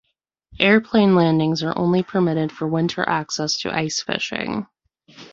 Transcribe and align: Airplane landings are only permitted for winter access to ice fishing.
Airplane 0.57 1.13
landings 1.13 1.61
are 1.61 1.77
only 1.77 2.01
permitted 2.01 2.51
for 2.51 2.67
winter 2.67 3.07
access 3.07 3.59
to 3.59 3.69
ice 3.71 4.01
fishing. 4.01 4.65